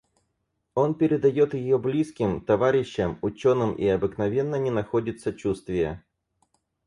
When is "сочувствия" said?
5.21-6.03